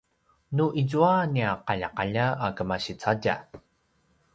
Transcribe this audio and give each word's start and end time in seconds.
nu 0.59 0.65
izua 0.83 1.11
a 1.19 1.27
nia 1.35 1.53
qaljaqalja 1.69 2.27
a 2.49 2.53
kemasi 2.61 3.01
cadja 3.05 3.41